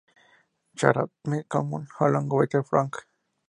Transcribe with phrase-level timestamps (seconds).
[0.75, 2.95] Shrapnel common along water front.